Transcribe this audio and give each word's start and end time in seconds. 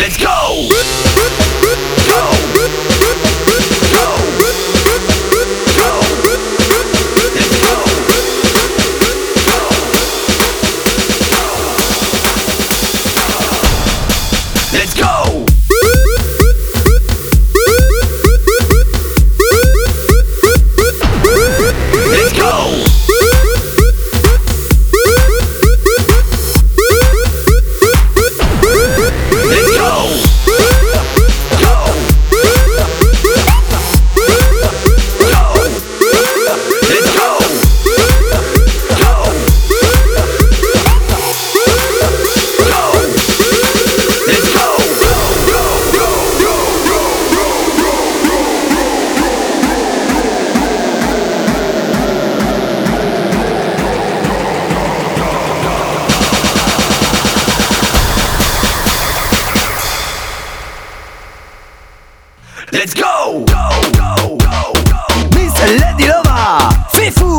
Let's 0.00 0.16
go! 0.16 1.07
Let's 62.72 62.92
go! 62.94 63.44
Go, 63.46 63.68
go, 63.94 64.36
go, 64.36 64.36
go, 64.36 64.72
go. 64.84 65.28
Miss 65.34 65.54
Lady 65.80 66.06
Lover, 66.08 66.68
Fifu 66.92 67.38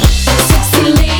Sexy 0.00 0.82
lady. 0.82 1.11